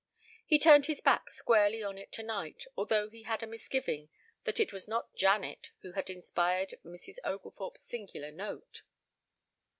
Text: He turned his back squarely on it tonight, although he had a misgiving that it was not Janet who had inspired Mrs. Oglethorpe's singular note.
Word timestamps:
He 0.47 0.57
turned 0.57 0.87
his 0.87 0.99
back 0.99 1.29
squarely 1.29 1.83
on 1.83 1.99
it 1.99 2.11
tonight, 2.11 2.65
although 2.75 3.07
he 3.11 3.21
had 3.21 3.43
a 3.43 3.45
misgiving 3.45 4.09
that 4.45 4.59
it 4.59 4.73
was 4.73 4.87
not 4.87 5.15
Janet 5.15 5.69
who 5.83 5.91
had 5.91 6.09
inspired 6.09 6.73
Mrs. 6.83 7.17
Oglethorpe's 7.23 7.81
singular 7.83 8.31
note. 8.31 8.81